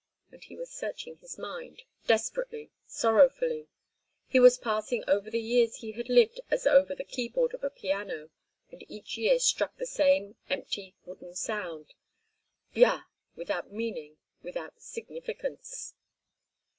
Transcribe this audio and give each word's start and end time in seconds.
and 0.31 0.45
he 0.45 0.55
was 0.55 0.71
searching 0.71 1.17
his 1.17 1.37
mind, 1.37 1.83
desperately, 2.07 2.71
sorrowfully—he 2.87 4.39
was 4.39 4.57
passing 4.57 5.03
over 5.07 5.29
the 5.29 5.39
years 5.39 5.75
he 5.75 5.91
had 5.91 6.09
lived 6.09 6.41
as 6.49 6.65
over 6.65 6.95
the 6.95 7.03
keyboard 7.03 7.53
of 7.53 7.63
a 7.63 7.69
piano, 7.69 8.31
and 8.71 8.83
each 8.89 9.15
year 9.15 9.37
struck 9.37 9.77
the 9.77 9.85
same 9.85 10.37
empty, 10.49 10.95
wooden 11.05 11.35
sound—"bya," 11.35 13.03
without 13.35 13.71
meaning, 13.71 14.17
without 14.41 14.73
significance. 14.81 15.93